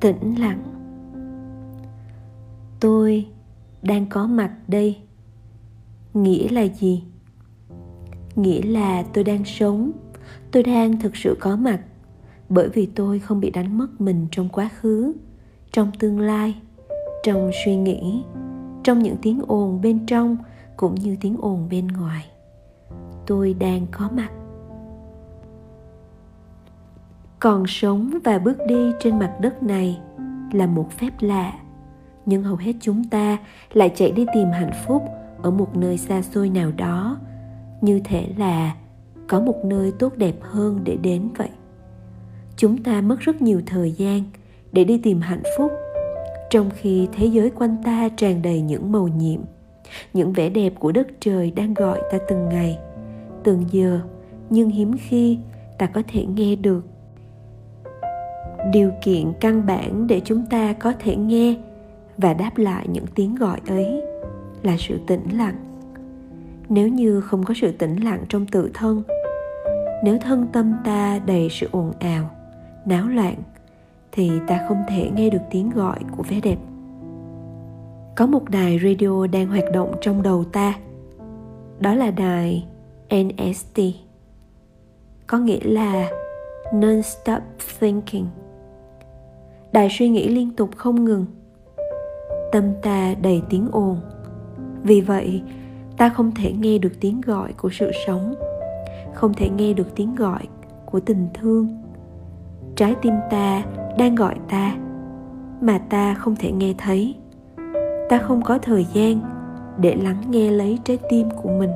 tĩnh 0.00 0.34
lặng. 0.38 0.62
Tôi 2.80 3.26
đang 3.82 4.06
có 4.06 4.26
mặt 4.26 4.52
đây. 4.68 4.96
Nghĩa 6.14 6.48
là 6.48 6.62
gì? 6.62 7.04
Nghĩa 8.36 8.62
là 8.62 9.02
tôi 9.02 9.24
đang 9.24 9.44
sống. 9.44 9.90
Tôi 10.50 10.62
đang 10.62 11.00
thực 11.00 11.16
sự 11.16 11.36
có 11.40 11.56
mặt. 11.56 11.80
Bởi 12.48 12.68
vì 12.68 12.86
tôi 12.86 13.18
không 13.18 13.40
bị 13.40 13.50
đánh 13.50 13.78
mất 13.78 14.00
mình 14.00 14.26
trong 14.30 14.48
quá 14.48 14.70
khứ, 14.80 15.12
trong 15.72 15.90
tương 15.98 16.20
lai, 16.20 16.54
trong 17.22 17.50
suy 17.64 17.76
nghĩ, 17.76 18.22
trong 18.84 18.98
những 18.98 19.16
tiếng 19.22 19.42
ồn 19.46 19.80
bên 19.80 20.06
trong 20.06 20.36
cũng 20.76 20.94
như 20.94 21.16
tiếng 21.20 21.36
ồn 21.40 21.68
bên 21.70 21.88
ngoài. 21.88 22.26
Tôi 23.26 23.54
đang 23.54 23.86
có 23.90 24.10
mặt 24.12 24.30
còn 27.40 27.66
sống 27.66 28.10
và 28.24 28.38
bước 28.38 28.58
đi 28.66 28.92
trên 29.00 29.18
mặt 29.18 29.32
đất 29.40 29.62
này 29.62 29.98
là 30.52 30.66
một 30.66 30.90
phép 30.90 31.10
lạ. 31.20 31.52
Nhưng 32.26 32.42
hầu 32.42 32.56
hết 32.56 32.72
chúng 32.80 33.04
ta 33.04 33.38
lại 33.72 33.92
chạy 33.94 34.10
đi 34.10 34.26
tìm 34.34 34.48
hạnh 34.50 34.72
phúc 34.86 35.02
ở 35.42 35.50
một 35.50 35.76
nơi 35.76 35.98
xa 35.98 36.22
xôi 36.22 36.48
nào 36.48 36.72
đó. 36.76 37.18
Như 37.80 38.00
thể 38.04 38.28
là 38.36 38.74
có 39.26 39.40
một 39.40 39.64
nơi 39.64 39.92
tốt 39.98 40.16
đẹp 40.16 40.34
hơn 40.40 40.80
để 40.84 40.96
đến 40.96 41.28
vậy. 41.36 41.48
Chúng 42.56 42.82
ta 42.82 43.00
mất 43.00 43.20
rất 43.20 43.42
nhiều 43.42 43.62
thời 43.66 43.92
gian 43.92 44.22
để 44.72 44.84
đi 44.84 44.98
tìm 44.98 45.20
hạnh 45.20 45.42
phúc. 45.58 45.72
Trong 46.50 46.70
khi 46.74 47.08
thế 47.12 47.26
giới 47.26 47.50
quanh 47.50 47.76
ta 47.84 48.08
tràn 48.16 48.42
đầy 48.42 48.60
những 48.60 48.92
màu 48.92 49.08
nhiệm, 49.08 49.40
những 50.12 50.32
vẻ 50.32 50.48
đẹp 50.48 50.72
của 50.78 50.92
đất 50.92 51.06
trời 51.20 51.50
đang 51.50 51.74
gọi 51.74 52.00
ta 52.10 52.18
từng 52.28 52.48
ngày, 52.48 52.78
từng 53.44 53.64
giờ. 53.70 54.00
Nhưng 54.50 54.70
hiếm 54.70 54.94
khi 54.98 55.38
ta 55.78 55.86
có 55.86 56.02
thể 56.08 56.26
nghe 56.26 56.56
được 56.56 56.84
điều 58.72 58.92
kiện 59.02 59.32
căn 59.40 59.66
bản 59.66 60.06
để 60.06 60.20
chúng 60.24 60.46
ta 60.50 60.72
có 60.72 60.92
thể 60.98 61.16
nghe 61.16 61.54
và 62.16 62.34
đáp 62.34 62.50
lại 62.56 62.86
những 62.88 63.06
tiếng 63.14 63.34
gọi 63.34 63.60
ấy 63.66 64.02
là 64.62 64.76
sự 64.78 65.00
tĩnh 65.06 65.38
lặng. 65.38 65.54
Nếu 66.68 66.88
như 66.88 67.20
không 67.20 67.44
có 67.44 67.54
sự 67.54 67.72
tĩnh 67.72 67.96
lặng 67.96 68.24
trong 68.28 68.46
tự 68.46 68.70
thân, 68.74 69.02
nếu 70.04 70.18
thân 70.18 70.46
tâm 70.52 70.74
ta 70.84 71.20
đầy 71.26 71.48
sự 71.50 71.68
ồn 71.70 71.92
ào, 71.98 72.30
náo 72.84 73.08
loạn, 73.08 73.34
thì 74.12 74.30
ta 74.46 74.64
không 74.68 74.82
thể 74.88 75.10
nghe 75.14 75.30
được 75.30 75.42
tiếng 75.50 75.70
gọi 75.70 75.98
của 76.16 76.22
vẻ 76.22 76.40
đẹp. 76.40 76.58
Có 78.16 78.26
một 78.26 78.50
đài 78.50 78.78
radio 78.78 79.26
đang 79.26 79.46
hoạt 79.46 79.64
động 79.72 79.94
trong 80.00 80.22
đầu 80.22 80.44
ta, 80.44 80.74
đó 81.80 81.94
là 81.94 82.10
đài 82.10 82.66
nst 83.10 83.80
có 85.26 85.38
nghĩa 85.38 85.60
là 85.62 86.08
non-stop 86.72 87.40
thinking 87.80 88.26
đài 89.72 89.88
suy 89.90 90.08
nghĩ 90.08 90.28
liên 90.28 90.50
tục 90.50 90.70
không 90.76 91.04
ngừng. 91.04 91.26
Tâm 92.52 92.64
ta 92.82 93.14
đầy 93.22 93.42
tiếng 93.50 93.68
ồn. 93.72 94.00
Vì 94.82 95.00
vậy, 95.00 95.42
ta 95.96 96.08
không 96.08 96.32
thể 96.34 96.52
nghe 96.52 96.78
được 96.78 96.92
tiếng 97.00 97.20
gọi 97.20 97.52
của 97.52 97.70
sự 97.72 97.90
sống, 98.06 98.34
không 99.14 99.34
thể 99.34 99.48
nghe 99.48 99.72
được 99.72 99.94
tiếng 99.94 100.14
gọi 100.14 100.42
của 100.86 101.00
tình 101.00 101.28
thương. 101.34 101.68
Trái 102.76 102.94
tim 103.02 103.14
ta 103.30 103.64
đang 103.98 104.14
gọi 104.14 104.34
ta, 104.48 104.76
mà 105.60 105.78
ta 105.78 106.14
không 106.14 106.36
thể 106.36 106.52
nghe 106.52 106.74
thấy. 106.78 107.14
Ta 108.08 108.18
không 108.18 108.42
có 108.42 108.58
thời 108.58 108.86
gian 108.92 109.20
để 109.80 109.96
lắng 110.02 110.22
nghe 110.30 110.50
lấy 110.50 110.78
trái 110.84 110.98
tim 111.10 111.28
của 111.42 111.50
mình. 111.58 111.70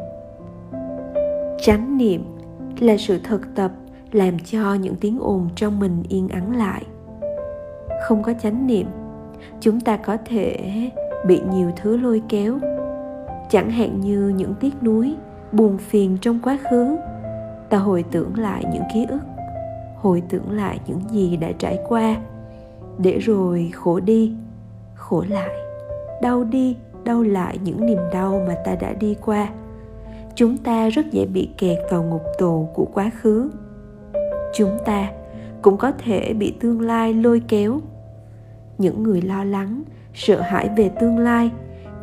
Chánh 1.63 1.99
niệm 1.99 2.25
là 2.81 2.97
sự 2.97 3.19
thực 3.25 3.55
tập 3.55 3.73
làm 4.13 4.39
cho 4.39 4.75
những 4.75 4.95
tiếng 5.01 5.19
ồn 5.21 5.49
trong 5.57 5.81
mình 5.81 6.03
yên 6.09 6.29
ắng 6.29 6.57
lại 6.57 6.83
không 8.03 8.23
có 8.23 8.35
chánh 8.43 8.67
niệm, 8.67 8.87
chúng 9.61 9.81
ta 9.81 9.97
có 9.97 10.17
thể 10.25 10.59
bị 11.27 11.41
nhiều 11.53 11.71
thứ 11.77 11.97
lôi 11.97 12.23
kéo. 12.29 12.59
Chẳng 13.51 13.71
hạn 13.71 14.01
như 14.01 14.29
những 14.37 14.55
tiếc 14.61 14.83
nuối, 14.83 15.15
buồn 15.53 15.79
phiền 15.79 16.19
trong 16.21 16.39
quá 16.43 16.59
khứ, 16.71 16.97
ta 17.69 17.79
hồi 17.79 18.05
tưởng 18.11 18.39
lại 18.39 18.65
những 18.73 18.83
ký 18.95 19.07
ức, 19.09 19.21
hồi 19.97 20.23
tưởng 20.29 20.51
lại 20.51 20.81
những 20.87 21.01
gì 21.11 21.37
đã 21.37 21.53
trải 21.59 21.79
qua. 21.89 22.17
Để 22.99 23.19
rồi 23.19 23.71
khổ 23.75 24.01
đi, 24.01 24.33
khổ 24.95 25.25
lại, 25.29 25.51
đau 26.23 26.45
đi, 26.45 26.77
đau 27.05 27.23
lại 27.23 27.59
những 27.65 27.87
niềm 27.87 28.01
đau 28.13 28.43
mà 28.47 28.55
ta 28.65 28.75
đã 28.75 28.93
đi 28.93 29.17
qua. 29.25 29.49
Chúng 30.35 30.57
ta 30.57 30.89
rất 30.89 31.13
dễ 31.13 31.27
bị 31.27 31.49
kẹt 31.59 31.79
vào 31.91 32.03
ngục 32.03 32.23
tù 32.39 32.69
của 32.75 32.87
quá 32.95 33.11
khứ. 33.21 33.51
Chúng 34.55 34.79
ta 34.85 35.11
cũng 35.63 35.77
có 35.77 35.93
thể 36.05 36.35
bị 36.35 36.55
tương 36.61 36.81
lai 36.81 37.15
lôi 37.15 37.43
kéo 37.49 37.81
những 38.83 39.03
người 39.03 39.23
lo 39.23 39.45
lắng, 39.45 39.83
sợ 40.15 40.41
hãi 40.41 40.71
về 40.77 40.89
tương 41.01 41.19
lai, 41.19 41.51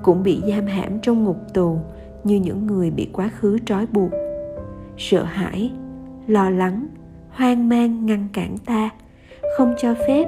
cũng 0.02 0.24
bị 0.24 0.42
giam 0.48 0.66
hãm 0.66 1.00
trong 1.02 1.24
ngục 1.24 1.38
tù 1.54 1.78
như 2.24 2.36
những 2.36 2.68
người 2.68 2.92
bị 2.92 3.10
quá 3.14 3.30
khứ 3.40 3.58
trói 3.66 3.86
buộc. 3.86 4.12
Sợ 4.98 5.24
hãi, 5.24 5.72
lo 6.28 6.50
lắng, 6.50 6.88
hoang 7.30 7.70
mang 7.70 8.06
ngăn 8.06 8.28
cản 8.34 8.58
ta, 8.58 8.90
không 9.58 9.74
cho 9.78 9.96
phép 10.08 10.26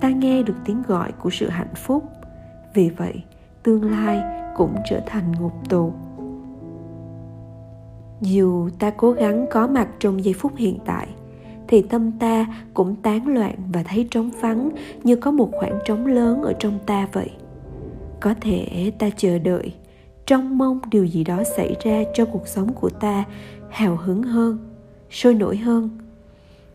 ta 0.00 0.10
nghe 0.10 0.42
được 0.42 0.56
tiếng 0.64 0.82
gọi 0.88 1.12
của 1.12 1.30
sự 1.30 1.48
hạnh 1.48 1.74
phúc. 1.74 2.04
Vì 2.74 2.90
vậy, 2.90 3.22
tương 3.62 3.90
lai 3.90 4.22
cũng 4.56 4.74
trở 4.90 5.00
thành 5.06 5.32
ngục 5.32 5.52
tù. 5.68 5.92
Dù 8.20 8.68
ta 8.78 8.90
cố 8.90 9.12
gắng 9.12 9.46
có 9.50 9.66
mặt 9.66 9.88
trong 9.98 10.24
giây 10.24 10.34
phút 10.38 10.52
hiện 10.56 10.78
tại 10.84 11.08
thì 11.74 11.82
tâm 11.82 12.12
ta 12.12 12.46
cũng 12.74 12.96
tán 13.02 13.28
loạn 13.28 13.54
và 13.72 13.82
thấy 13.82 14.08
trống 14.10 14.30
vắng, 14.40 14.70
như 15.04 15.16
có 15.16 15.30
một 15.30 15.50
khoảng 15.52 15.78
trống 15.84 16.06
lớn 16.06 16.42
ở 16.42 16.52
trong 16.58 16.78
ta 16.86 17.08
vậy. 17.12 17.30
Có 18.20 18.34
thể 18.40 18.92
ta 18.98 19.10
chờ 19.16 19.38
đợi, 19.38 19.74
trông 20.26 20.58
mong 20.58 20.80
điều 20.90 21.04
gì 21.04 21.24
đó 21.24 21.42
xảy 21.56 21.76
ra 21.84 22.02
cho 22.14 22.24
cuộc 22.24 22.48
sống 22.48 22.72
của 22.72 22.90
ta 22.90 23.24
hào 23.70 23.96
hứng 23.96 24.22
hơn, 24.22 24.58
sôi 25.10 25.34
nổi 25.34 25.56
hơn. 25.56 25.90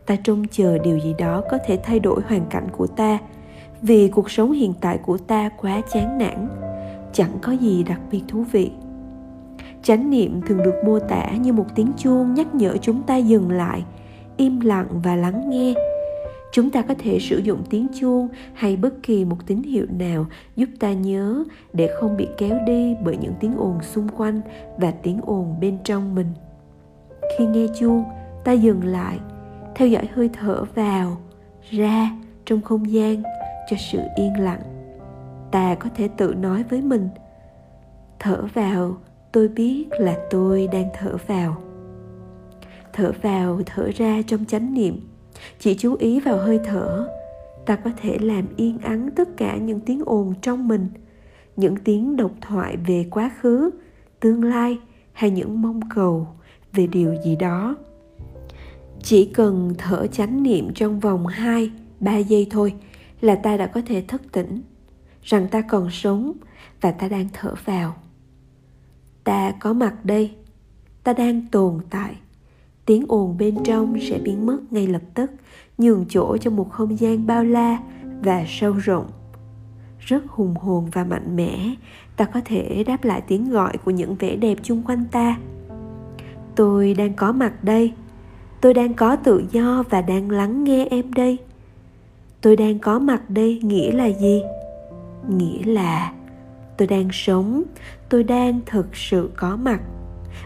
Ta 0.05 0.15
trông 0.15 0.47
chờ 0.51 0.77
điều 0.77 0.99
gì 0.99 1.13
đó 1.17 1.43
có 1.51 1.57
thể 1.65 1.79
thay 1.83 1.99
đổi 1.99 2.21
hoàn 2.27 2.45
cảnh 2.49 2.67
của 2.71 2.87
ta, 2.87 3.17
vì 3.81 4.07
cuộc 4.07 4.31
sống 4.31 4.51
hiện 4.51 4.73
tại 4.81 4.97
của 4.97 5.17
ta 5.17 5.49
quá 5.49 5.81
chán 5.93 6.17
nản, 6.17 6.47
chẳng 7.13 7.31
có 7.41 7.51
gì 7.51 7.83
đặc 7.83 8.01
biệt 8.11 8.21
thú 8.27 8.45
vị. 8.51 8.71
Chánh 9.83 10.09
niệm 10.09 10.41
thường 10.47 10.63
được 10.63 10.75
mô 10.85 10.99
tả 10.99 11.31
như 11.31 11.53
một 11.53 11.65
tiếng 11.75 11.91
chuông 11.97 12.33
nhắc 12.33 12.55
nhở 12.55 12.77
chúng 12.81 13.03
ta 13.03 13.17
dừng 13.17 13.51
lại 13.51 13.83
im 14.39 14.59
lặng 14.59 14.87
và 15.03 15.15
lắng 15.15 15.49
nghe. 15.49 15.73
Chúng 16.51 16.69
ta 16.69 16.81
có 16.81 16.93
thể 16.99 17.19
sử 17.19 17.37
dụng 17.37 17.63
tiếng 17.69 17.87
chuông 17.99 18.27
hay 18.53 18.75
bất 18.75 18.93
kỳ 19.03 19.25
một 19.25 19.37
tín 19.45 19.63
hiệu 19.63 19.85
nào 19.99 20.25
giúp 20.55 20.69
ta 20.79 20.93
nhớ 20.93 21.43
để 21.73 21.89
không 21.99 22.17
bị 22.17 22.27
kéo 22.37 22.57
đi 22.67 22.95
bởi 23.03 23.17
những 23.17 23.33
tiếng 23.39 23.57
ồn 23.57 23.81
xung 23.81 24.07
quanh 24.09 24.41
và 24.77 24.91
tiếng 24.91 25.19
ồn 25.25 25.55
bên 25.59 25.77
trong 25.83 26.15
mình. 26.15 26.27
Khi 27.37 27.45
nghe 27.45 27.65
chuông, 27.79 28.03
ta 28.43 28.51
dừng 28.51 28.83
lại, 28.83 29.19
theo 29.75 29.87
dõi 29.87 30.07
hơi 30.13 30.29
thở 30.33 30.63
vào, 30.75 31.17
ra 31.69 32.11
trong 32.45 32.61
không 32.61 32.91
gian 32.91 33.23
cho 33.69 33.77
sự 33.91 33.99
yên 34.15 34.39
lặng. 34.39 34.61
Ta 35.51 35.75
có 35.75 35.89
thể 35.95 36.07
tự 36.17 36.33
nói 36.33 36.63
với 36.69 36.81
mình, 36.81 37.09
thở 38.19 38.43
vào, 38.53 38.97
tôi 39.31 39.47
biết 39.47 39.85
là 39.91 40.17
tôi 40.29 40.67
đang 40.71 40.89
thở 40.99 41.17
vào 41.27 41.57
thở 42.93 43.11
vào 43.21 43.61
thở 43.65 43.91
ra 43.95 44.21
trong 44.27 44.45
chánh 44.45 44.73
niệm. 44.73 44.99
Chỉ 45.59 45.75
chú 45.75 45.95
ý 45.95 46.19
vào 46.19 46.37
hơi 46.37 46.59
thở. 46.65 47.09
Ta 47.65 47.75
có 47.75 47.91
thể 48.01 48.17
làm 48.21 48.45
yên 48.55 48.77
ắng 48.77 49.09
tất 49.15 49.37
cả 49.37 49.57
những 49.57 49.79
tiếng 49.79 50.01
ồn 50.05 50.33
trong 50.41 50.67
mình 50.67 50.87
những 51.55 51.75
tiếng 51.75 52.15
độc 52.15 52.31
thoại 52.41 52.77
về 52.77 53.05
quá 53.11 53.31
khứ 53.41 53.71
tương 54.19 54.43
lai 54.43 54.77
hay 55.13 55.31
những 55.31 55.61
mong 55.61 55.79
cầu 55.95 56.27
về 56.73 56.87
điều 56.87 57.15
gì 57.25 57.35
đó. 57.35 57.75
Chỉ 59.03 59.25
cần 59.25 59.73
thở 59.77 60.07
chánh 60.07 60.43
niệm 60.43 60.73
trong 60.73 60.99
vòng 60.99 61.27
2, 61.27 61.71
3 61.99 62.17
giây 62.17 62.47
thôi 62.51 62.73
là 63.21 63.35
ta 63.35 63.57
đã 63.57 63.67
có 63.67 63.81
thể 63.85 64.03
thức 64.07 64.21
tỉnh 64.31 64.61
rằng 65.23 65.47
ta 65.47 65.61
còn 65.61 65.89
sống 65.91 66.33
và 66.81 66.91
ta 66.91 67.07
đang 67.07 67.27
thở 67.33 67.53
vào. 67.65 67.95
Ta 69.23 69.51
có 69.59 69.73
mặt 69.73 70.05
đây. 70.05 70.35
Ta 71.03 71.13
đang 71.13 71.45
tồn 71.51 71.79
tại 71.89 72.15
tiếng 72.89 73.05
ồn 73.07 73.37
bên 73.37 73.55
trong 73.63 73.99
sẽ 74.01 74.19
biến 74.19 74.45
mất 74.45 74.57
ngay 74.71 74.87
lập 74.87 75.01
tức, 75.13 75.31
nhường 75.77 76.05
chỗ 76.09 76.37
cho 76.37 76.51
một 76.51 76.71
không 76.71 76.99
gian 76.99 77.27
bao 77.27 77.43
la 77.43 77.79
và 78.23 78.45
sâu 78.47 78.73
rộng. 78.73 79.07
Rất 79.99 80.23
hùng 80.27 80.55
hồn 80.55 80.89
và 80.93 81.03
mạnh 81.03 81.35
mẽ, 81.35 81.75
ta 82.15 82.25
có 82.25 82.41
thể 82.45 82.83
đáp 82.87 83.03
lại 83.03 83.21
tiếng 83.27 83.49
gọi 83.49 83.77
của 83.85 83.91
những 83.91 84.15
vẻ 84.15 84.35
đẹp 84.35 84.57
chung 84.63 84.81
quanh 84.85 85.05
ta. 85.11 85.37
Tôi 86.55 86.93
đang 86.93 87.13
có 87.13 87.31
mặt 87.31 87.63
đây. 87.63 87.93
Tôi 88.61 88.73
đang 88.73 88.93
có 88.93 89.15
tự 89.15 89.43
do 89.51 89.83
và 89.89 90.01
đang 90.01 90.31
lắng 90.31 90.63
nghe 90.63 90.87
em 90.89 91.13
đây. 91.13 91.37
Tôi 92.41 92.55
đang 92.55 92.79
có 92.79 92.99
mặt 92.99 93.29
đây 93.29 93.59
nghĩa 93.63 93.91
là 93.91 94.05
gì? 94.05 94.41
Nghĩa 95.29 95.63
là 95.63 96.13
tôi 96.77 96.87
đang 96.87 97.09
sống, 97.11 97.63
tôi 98.09 98.23
đang 98.23 98.59
thực 98.65 98.95
sự 98.95 99.29
có 99.37 99.55
mặt 99.55 99.79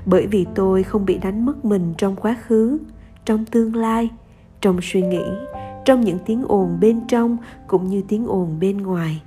bởi 0.05 0.27
vì 0.27 0.45
tôi 0.55 0.83
không 0.83 1.05
bị 1.05 1.17
đánh 1.17 1.45
mất 1.45 1.65
mình 1.65 1.93
trong 1.97 2.15
quá 2.15 2.37
khứ, 2.47 2.77
trong 3.25 3.45
tương 3.45 3.75
lai, 3.75 4.09
trong 4.61 4.79
suy 4.81 5.01
nghĩ, 5.01 5.23
trong 5.85 6.01
những 6.01 6.19
tiếng 6.25 6.43
ồn 6.47 6.77
bên 6.81 7.01
trong 7.07 7.37
cũng 7.67 7.87
như 7.87 8.03
tiếng 8.07 8.27
ồn 8.27 8.59
bên 8.59 8.77
ngoài. 8.77 9.21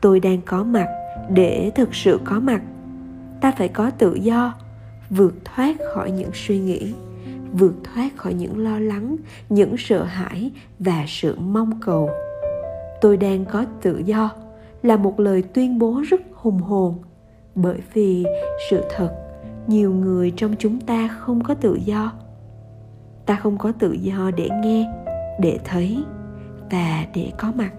Tôi 0.00 0.20
đang 0.20 0.40
có 0.46 0.64
mặt 0.64 0.88
để 1.30 1.72
thực 1.74 1.94
sự 1.94 2.20
có 2.24 2.40
mặt. 2.40 2.62
Ta 3.40 3.52
phải 3.52 3.68
có 3.68 3.90
tự 3.90 4.14
do, 4.14 4.54
vượt 5.10 5.34
thoát 5.44 5.76
khỏi 5.94 6.10
những 6.10 6.30
suy 6.34 6.58
nghĩ, 6.58 6.94
vượt 7.52 7.74
thoát 7.84 8.16
khỏi 8.16 8.34
những 8.34 8.58
lo 8.58 8.78
lắng, 8.78 9.16
những 9.48 9.76
sợ 9.78 10.04
hãi 10.04 10.50
và 10.78 11.04
sự 11.08 11.38
mong 11.38 11.80
cầu. 11.80 12.10
Tôi 13.00 13.16
đang 13.16 13.44
có 13.44 13.64
tự 13.82 13.98
do 13.98 14.30
là 14.82 14.96
một 14.96 15.20
lời 15.20 15.42
tuyên 15.42 15.78
bố 15.78 16.02
rất 16.08 16.20
hùng 16.34 16.58
hồn 16.58 16.98
bởi 17.54 17.78
vì 17.94 18.24
sự 18.70 18.84
thật 18.96 19.27
nhiều 19.68 19.92
người 19.92 20.32
trong 20.36 20.54
chúng 20.58 20.80
ta 20.80 21.08
không 21.08 21.44
có 21.44 21.54
tự 21.54 21.74
do. 21.74 22.12
Ta 23.26 23.36
không 23.36 23.58
có 23.58 23.72
tự 23.72 23.92
do 23.92 24.30
để 24.36 24.48
nghe, 24.62 24.92
để 25.40 25.58
thấy 25.64 26.04
và 26.70 27.06
để 27.14 27.32
có 27.38 27.52
mặt. 27.56 27.70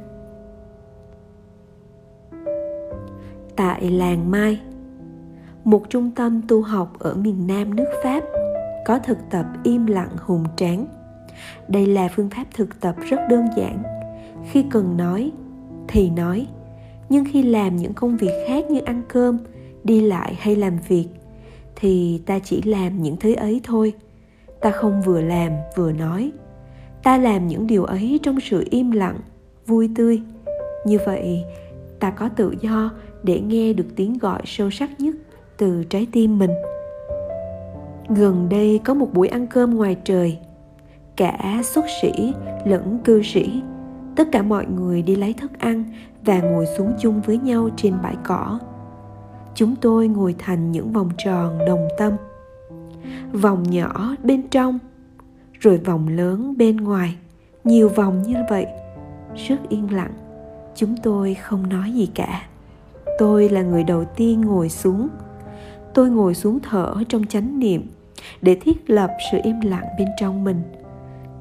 Tại 3.56 3.92
làng 3.92 4.32
mai, 4.32 4.60
một 5.64 5.90
trung 5.90 6.12
tâm 6.12 6.42
tu 6.48 6.62
học 6.62 7.00
ở 7.00 7.16
miền 7.16 7.48
nam 7.48 7.76
nước 7.76 7.90
pháp 8.04 8.24
có 8.86 9.00
thực 9.00 9.18
tập 9.30 9.46
im 9.64 9.86
lặng 9.86 10.16
hùng 10.18 10.44
tráng. 10.56 10.86
Đây 11.68 11.86
là 11.86 12.10
phương 12.16 12.30
pháp 12.30 12.46
thực 12.54 12.82
tập 12.82 12.96
rất 13.10 13.20
đơn 13.30 13.46
giản. 13.58 13.84
Khi 14.52 14.66
cần 14.72 14.98
nói, 14.98 15.32
thì 15.88 16.10
nói, 16.10 16.48
nhưng 17.10 17.26
khi 17.32 17.44
làm 17.44 17.76
những 17.76 17.94
công 17.94 18.18
việc 18.18 18.44
khác 18.48 18.66
như 18.72 18.80
ăn 18.80 19.02
cơm, 19.08 19.38
đi 19.84 20.02
lại 20.02 20.36
hay 20.40 20.56
làm 20.56 20.78
việc 20.88 21.08
thì 21.80 22.22
ta 22.26 22.40
chỉ 22.40 22.62
làm 22.62 23.02
những 23.02 23.18
thứ 23.18 23.36
ấy 23.36 23.62
thôi. 23.64 23.94
Ta 24.62 24.72
không 24.72 25.02
vừa 25.02 25.22
làm 25.22 25.52
vừa 25.76 25.92
nói. 25.92 26.32
Ta 27.04 27.18
làm 27.18 27.48
những 27.48 27.68
điều 27.68 27.84
ấy 27.84 28.20
trong 28.24 28.40
sự 28.40 28.64
im 28.70 28.92
lặng, 28.92 29.20
vui 29.68 29.90
tươi. 29.96 30.22
Như 30.86 30.98
vậy, 31.06 31.44
ta 32.00 32.10
có 32.10 32.30
tự 32.30 32.54
do 32.62 32.92
để 33.24 33.40
nghe 33.40 33.74
được 33.74 33.88
tiếng 33.96 34.18
gọi 34.18 34.42
sâu 34.46 34.72
sắc 34.72 35.00
nhất 35.00 35.16
từ 35.58 35.84
trái 35.84 36.08
tim 36.12 36.40
mình. 36.40 36.52
Gần 38.10 38.50
đây 38.50 38.80
có 38.84 38.94
một 38.94 39.14
buổi 39.14 39.28
ăn 39.28 39.48
cơm 39.48 39.76
ngoài 39.76 39.98
trời. 40.04 40.38
Cả 41.16 41.62
xuất 41.64 41.86
sĩ 42.02 42.34
lẫn 42.66 43.00
cư 43.04 43.24
sĩ, 43.24 43.62
tất 44.16 44.28
cả 44.32 44.42
mọi 44.42 44.66
người 44.66 45.02
đi 45.02 45.16
lấy 45.16 45.34
thức 45.34 45.52
ăn 45.60 45.84
và 46.26 46.42
ngồi 46.42 46.66
xuống 46.78 46.94
chung 47.00 47.22
với 47.22 47.38
nhau 47.38 47.70
trên 47.78 47.94
bãi 48.04 48.16
cỏ 48.24 48.60
chúng 49.56 49.76
tôi 49.76 50.08
ngồi 50.08 50.36
thành 50.38 50.72
những 50.72 50.92
vòng 50.92 51.10
tròn 51.18 51.60
đồng 51.68 51.88
tâm. 51.98 52.14
Vòng 53.34 53.64
nhỏ 53.64 54.16
bên 54.24 54.48
trong, 54.48 54.80
rồi 55.60 55.78
vòng 55.78 56.08
lớn 56.08 56.58
bên 56.58 56.78
ngoài, 56.78 57.16
nhiều 57.64 57.90
vòng 57.90 58.22
như 58.22 58.36
vậy. 58.50 58.66
Rất 59.36 59.70
yên 59.70 59.94
lặng, 59.94 60.14
chúng 60.76 60.96
tôi 61.04 61.34
không 61.34 61.70
nói 61.70 61.92
gì 61.92 62.06
cả. 62.16 62.48
Tôi 63.20 63.50
là 63.50 63.62
người 63.62 63.84
đầu 63.84 64.06
tiên 64.06 64.42
ngồi 64.42 64.70
xuống. 64.70 65.08
Tôi 65.94 66.10
ngồi 66.10 66.36
xuống 66.36 66.60
thở 66.60 66.94
trong 67.10 67.26
chánh 67.26 67.60
niệm 67.60 67.88
để 68.42 68.58
thiết 68.62 68.90
lập 68.90 69.12
sự 69.32 69.38
im 69.44 69.62
lặng 69.62 69.86
bên 69.98 70.08
trong 70.20 70.44
mình. 70.44 70.62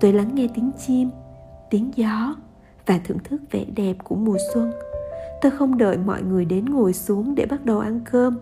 Tôi 0.01 0.13
lắng 0.13 0.35
nghe 0.35 0.49
tiếng 0.55 0.71
chim, 0.87 1.11
tiếng 1.71 1.91
gió 1.97 2.35
và 2.87 3.01
thưởng 3.05 3.19
thức 3.25 3.43
vẻ 3.51 3.65
đẹp 3.77 3.97
của 4.05 4.15
mùa 4.15 4.37
xuân 4.55 4.73
tôi 5.41 5.53
không 5.53 5.79
đợi 5.79 5.99
mọi 5.99 6.23
người 6.23 6.45
đến 6.45 6.65
ngồi 6.65 6.93
xuống 6.93 7.35
để 7.35 7.47
bắt 7.47 7.65
đầu 7.65 7.79
ăn 7.79 8.01
cơm. 8.11 8.39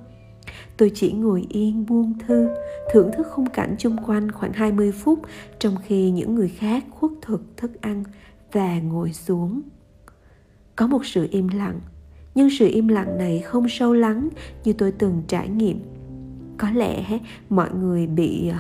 Tôi 0.77 0.91
chỉ 0.95 1.13
ngồi 1.13 1.47
yên 1.49 1.87
buông 1.87 2.19
thư, 2.27 2.49
thưởng 2.93 3.11
thức 3.17 3.27
khung 3.31 3.47
cảnh 3.47 3.75
chung 3.79 3.97
quanh 4.07 4.33
khoảng 4.33 4.53
20 4.53 4.93
phút, 4.93 5.21
trong 5.59 5.77
khi 5.85 6.11
những 6.11 6.35
người 6.35 6.49
khác 6.49 6.85
khuất 6.91 7.13
thực 7.23 7.57
thức 7.57 7.81
ăn 7.81 8.05
và 8.53 8.81
ngồi 8.81 9.13
xuống. 9.13 9.63
Có 10.77 10.87
một 10.87 11.07
sự 11.07 11.29
im 11.31 11.49
lặng, 11.49 11.81
nhưng 12.35 12.51
sự 12.59 12.69
im 12.69 12.89
lặng 12.89 13.19
này 13.19 13.41
không 13.41 13.69
sâu 13.69 13.93
lắng 13.93 14.29
như 14.65 14.73
tôi 14.73 14.93
từng 14.93 15.23
trải 15.29 15.49
nghiệm. 15.49 15.81
Có 16.59 16.71
lẽ 16.71 17.19
mọi 17.49 17.71
người 17.75 18.07
bị 18.07 18.49
ờ, 18.49 18.59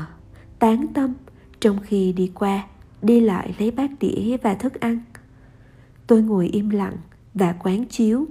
tán 0.58 0.86
tâm 0.94 1.14
trong 1.60 1.78
khi 1.82 2.12
đi 2.12 2.30
qua, 2.34 2.66
đi 3.02 3.20
lại 3.20 3.54
lấy 3.58 3.70
bát 3.70 3.90
đĩa 4.00 4.36
và 4.42 4.54
thức 4.54 4.80
ăn. 4.80 5.00
Tôi 6.06 6.22
ngồi 6.22 6.46
im 6.46 6.70
lặng 6.70 6.96
và 7.36 7.52
quán 7.52 7.84
chiếu. 7.84 8.26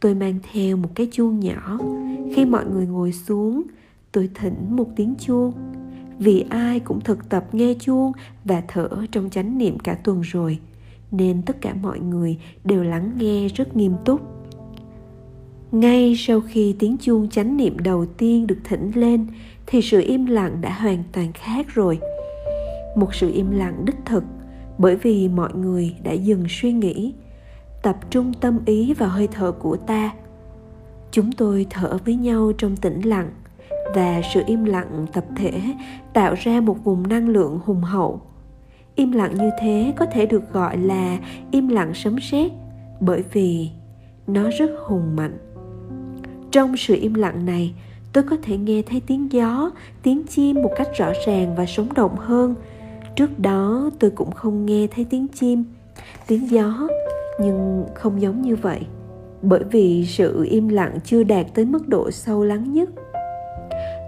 Tôi 0.00 0.14
mang 0.14 0.38
theo 0.52 0.76
một 0.76 0.88
cái 0.94 1.08
chuông 1.12 1.40
nhỏ. 1.40 1.78
Khi 2.34 2.44
mọi 2.44 2.66
người 2.66 2.86
ngồi 2.86 3.12
xuống, 3.12 3.62
tôi 4.12 4.30
thỉnh 4.34 4.66
một 4.70 4.86
tiếng 4.96 5.14
chuông. 5.18 5.52
Vì 6.18 6.44
ai 6.48 6.80
cũng 6.80 7.00
thực 7.00 7.28
tập 7.28 7.54
nghe 7.54 7.74
chuông 7.80 8.12
và 8.44 8.62
thở 8.68 8.88
trong 9.12 9.30
chánh 9.30 9.58
niệm 9.58 9.78
cả 9.78 9.94
tuần 9.94 10.20
rồi, 10.20 10.58
nên 11.10 11.42
tất 11.42 11.60
cả 11.60 11.74
mọi 11.82 12.00
người 12.00 12.38
đều 12.64 12.84
lắng 12.84 13.12
nghe 13.18 13.48
rất 13.48 13.76
nghiêm 13.76 13.92
túc. 14.04 14.20
Ngay 15.72 16.14
sau 16.18 16.40
khi 16.40 16.76
tiếng 16.78 16.96
chuông 16.96 17.28
chánh 17.28 17.56
niệm 17.56 17.78
đầu 17.78 18.06
tiên 18.06 18.46
được 18.46 18.58
thỉnh 18.64 18.90
lên, 18.94 19.26
thì 19.66 19.82
sự 19.82 20.00
im 20.00 20.26
lặng 20.26 20.60
đã 20.60 20.72
hoàn 20.72 21.02
toàn 21.12 21.32
khác 21.32 21.66
rồi. 21.74 21.98
Một 22.96 23.14
sự 23.14 23.32
im 23.32 23.50
lặng 23.50 23.84
đích 23.84 23.96
thực, 24.04 24.24
bởi 24.78 24.96
vì 24.96 25.28
mọi 25.28 25.54
người 25.54 25.94
đã 26.04 26.12
dừng 26.12 26.44
suy 26.48 26.72
nghĩ 26.72 27.14
tập 27.82 27.96
trung 28.10 28.32
tâm 28.40 28.58
ý 28.66 28.94
vào 28.94 29.08
hơi 29.08 29.28
thở 29.32 29.52
của 29.52 29.76
ta. 29.76 30.12
Chúng 31.10 31.32
tôi 31.32 31.66
thở 31.70 31.98
với 32.04 32.14
nhau 32.14 32.52
trong 32.58 32.76
tĩnh 32.76 33.00
lặng 33.00 33.30
và 33.94 34.20
sự 34.34 34.42
im 34.46 34.64
lặng 34.64 35.06
tập 35.12 35.24
thể 35.36 35.60
tạo 36.12 36.34
ra 36.34 36.60
một 36.60 36.84
vùng 36.84 37.08
năng 37.08 37.28
lượng 37.28 37.60
hùng 37.64 37.82
hậu. 37.82 38.20
Im 38.94 39.12
lặng 39.12 39.34
như 39.38 39.50
thế 39.60 39.92
có 39.96 40.06
thể 40.06 40.26
được 40.26 40.52
gọi 40.52 40.76
là 40.76 41.18
im 41.50 41.68
lặng 41.68 41.94
sấm 41.94 42.16
sét 42.20 42.52
bởi 43.00 43.22
vì 43.32 43.70
nó 44.26 44.50
rất 44.58 44.70
hùng 44.84 45.16
mạnh. 45.16 45.38
Trong 46.50 46.76
sự 46.76 46.94
im 46.94 47.14
lặng 47.14 47.46
này, 47.46 47.74
tôi 48.12 48.24
có 48.24 48.36
thể 48.42 48.58
nghe 48.58 48.82
thấy 48.82 49.02
tiếng 49.06 49.32
gió, 49.32 49.70
tiếng 50.02 50.22
chim 50.26 50.62
một 50.62 50.70
cách 50.76 50.88
rõ 50.98 51.12
ràng 51.26 51.54
và 51.56 51.66
sống 51.66 51.94
động 51.94 52.16
hơn. 52.16 52.54
Trước 53.16 53.38
đó, 53.38 53.90
tôi 53.98 54.10
cũng 54.10 54.30
không 54.30 54.66
nghe 54.66 54.86
thấy 54.86 55.06
tiếng 55.10 55.28
chim, 55.28 55.64
tiếng 56.26 56.50
gió 56.50 56.88
nhưng 57.40 57.86
không 57.94 58.20
giống 58.20 58.42
như 58.42 58.56
vậy, 58.56 58.80
bởi 59.42 59.64
vì 59.70 60.06
sự 60.06 60.46
im 60.50 60.68
lặng 60.68 60.98
chưa 61.04 61.22
đạt 61.22 61.46
tới 61.54 61.64
mức 61.64 61.88
độ 61.88 62.10
sâu 62.10 62.44
lắng 62.44 62.72
nhất. 62.72 62.88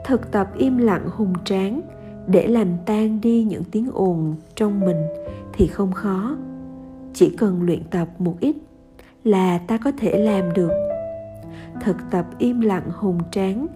Thực 0.04 0.32
tập 0.32 0.50
im 0.58 0.78
lặng 0.78 1.08
hùng 1.10 1.32
tráng 1.44 1.80
để 2.26 2.46
làm 2.46 2.68
tan 2.86 3.20
đi 3.20 3.44
những 3.44 3.64
tiếng 3.64 3.90
ồn 3.94 4.34
trong 4.54 4.80
mình 4.80 5.02
thì 5.52 5.66
không 5.66 5.92
khó. 5.92 6.36
Chỉ 7.14 7.30
cần 7.38 7.62
luyện 7.62 7.84
tập 7.90 8.08
một 8.18 8.34
ít 8.40 8.56
là 9.24 9.58
ta 9.58 9.78
có 9.84 9.92
thể 9.98 10.18
làm 10.18 10.52
được. 10.54 10.72
Thực 11.82 11.96
tập 12.10 12.26
im 12.38 12.60
lặng 12.60 12.90
hùng 12.92 13.18
tráng, 13.30 13.66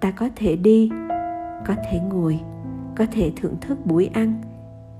ta 0.00 0.10
có 0.10 0.28
thể 0.36 0.56
đi, 0.56 0.90
có 1.66 1.74
thể 1.90 2.00
ngồi, 2.10 2.40
có 2.96 3.06
thể 3.12 3.32
thưởng 3.36 3.54
thức 3.60 3.86
buổi 3.86 4.10
ăn 4.14 4.42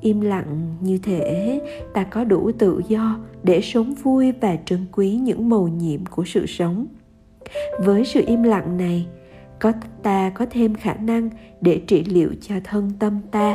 im 0.00 0.20
lặng 0.20 0.76
như 0.80 0.98
thể 0.98 1.60
ta 1.94 2.04
có 2.04 2.24
đủ 2.24 2.50
tự 2.58 2.82
do 2.88 3.18
để 3.42 3.60
sống 3.60 3.94
vui 3.94 4.32
và 4.32 4.56
trân 4.64 4.86
quý 4.92 5.10
những 5.10 5.48
màu 5.48 5.68
nhiệm 5.68 6.06
của 6.06 6.24
sự 6.24 6.46
sống. 6.46 6.86
Với 7.84 8.04
sự 8.04 8.22
im 8.26 8.42
lặng 8.42 8.76
này, 8.76 9.06
có 9.60 9.72
ta 10.02 10.30
có 10.30 10.46
thêm 10.50 10.74
khả 10.74 10.94
năng 10.94 11.30
để 11.60 11.80
trị 11.86 12.04
liệu 12.04 12.30
cho 12.40 12.54
thân 12.64 12.90
tâm 12.98 13.20
ta. 13.30 13.54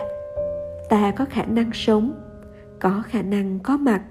Ta 0.89 1.11
có 1.11 1.25
khả 1.25 1.45
năng 1.45 1.71
sống, 1.73 2.13
có 2.79 3.03
khả 3.05 3.21
năng 3.21 3.59
có 3.59 3.77
mặt, 3.77 4.01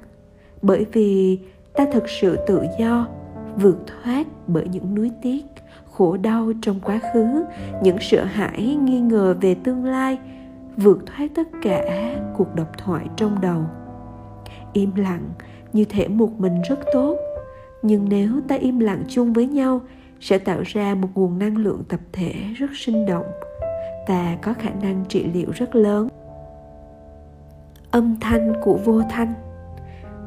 bởi 0.63 0.87
vì 0.93 1.39
ta 1.75 1.87
thực 1.93 2.09
sự 2.09 2.39
tự 2.47 2.63
do, 2.79 3.09
vượt 3.57 3.79
thoát 3.87 4.27
bởi 4.47 4.69
những 4.69 4.95
nuối 4.95 5.11
tiếc, 5.23 5.43
khổ 5.93 6.17
đau 6.17 6.53
trong 6.63 6.81
quá 6.81 7.01
khứ, 7.13 7.45
những 7.83 7.97
sợ 8.01 8.25
hãi 8.25 8.77
nghi 8.83 9.01
ngờ 9.01 9.35
về 9.41 9.55
tương 9.55 9.85
lai 9.85 10.19
vượt 10.77 10.99
thoát 11.07 11.29
tất 11.35 11.49
cả 11.63 12.15
cuộc 12.37 12.55
độc 12.55 12.79
thoại 12.79 13.07
trong 13.17 13.41
đầu. 13.41 13.63
Im 14.73 14.95
lặng, 14.95 15.29
như 15.73 15.85
thể 15.85 16.09
một 16.09 16.31
mình 16.39 16.63
rất 16.69 16.79
tốt. 16.93 17.17
Nhưng 17.83 18.09
nếu 18.09 18.41
ta 18.49 18.55
im 18.55 18.79
lặng 18.79 19.03
chung 19.09 19.33
với 19.33 19.47
nhau, 19.47 19.81
sẽ 20.21 20.39
tạo 20.39 20.63
ra 20.65 20.95
một 20.95 21.09
nguồn 21.15 21.39
năng 21.39 21.57
lượng 21.57 21.83
tập 21.89 22.01
thể 22.13 22.33
rất 22.57 22.71
sinh 22.75 23.07
động. 23.07 23.27
Và 24.09 24.37
có 24.43 24.55
khả 24.55 24.71
năng 24.83 25.05
trị 25.09 25.25
liệu 25.25 25.51
rất 25.51 25.75
lớn. 25.75 26.09
Âm 27.91 28.17
thanh 28.21 28.53
của 28.63 28.79
vô 28.85 29.03
thanh. 29.11 29.35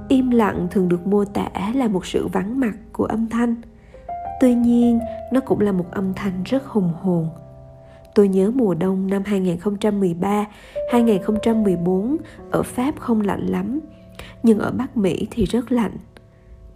Im 0.07 0.29
lặng 0.29 0.67
thường 0.71 0.89
được 0.89 1.07
mô 1.07 1.25
tả 1.25 1.49
là 1.75 1.87
một 1.87 2.05
sự 2.05 2.27
vắng 2.27 2.59
mặt 2.59 2.73
của 2.93 3.05
âm 3.05 3.29
thanh. 3.29 3.55
Tuy 4.41 4.55
nhiên, 4.55 4.99
nó 5.31 5.39
cũng 5.39 5.59
là 5.59 5.71
một 5.71 5.85
âm 5.91 6.13
thanh 6.13 6.43
rất 6.45 6.65
hùng 6.65 6.91
hồn. 7.01 7.29
Tôi 8.15 8.27
nhớ 8.27 8.51
mùa 8.55 8.73
đông 8.73 9.07
năm 9.07 9.21
2013, 9.25 10.45
2014 10.91 12.17
ở 12.51 12.63
Pháp 12.63 12.99
không 12.99 13.21
lạnh 13.21 13.47
lắm, 13.47 13.79
nhưng 14.43 14.59
ở 14.59 14.71
Bắc 14.71 14.97
Mỹ 14.97 15.27
thì 15.31 15.45
rất 15.45 15.71
lạnh. 15.71 15.97